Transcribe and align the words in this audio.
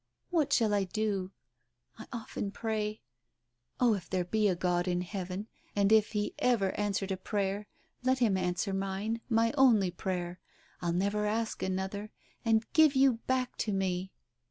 What 0.31 0.51
shall 0.51 0.73
I 0.73 0.85
do?... 0.85 1.29
I 1.99 2.07
often 2.11 2.49
pray,.•. 2.49 2.93
Oh, 3.79 3.93
if 3.93 4.09
there 4.09 4.25
be 4.25 4.47
a 4.47 4.55
God 4.55 4.87
in 4.87 5.01
heaven, 5.01 5.47
and 5.75 5.91
if 5.91 6.13
He 6.13 6.33
ever 6.39 6.71
answered 6.71 7.11
a 7.11 7.17
prayer, 7.17 7.67
let 8.01 8.17
Him 8.17 8.35
answer 8.35 8.73
mine— 8.73 9.21
my 9.39 9.53
only 9.55 9.91
prayer. 9.91 10.39
I'll 10.81 10.91
never 10.91 11.27
ask 11.27 11.61
another— 11.61 12.09
and 12.43 12.65
give 12.73 12.95
you 12.95 13.17
back 13.27 13.55
to 13.57 13.71
me 13.71 14.11